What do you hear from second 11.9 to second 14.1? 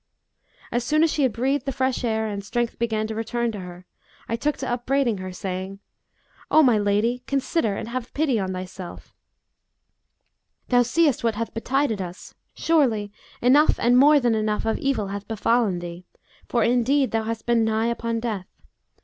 us: surely, enough and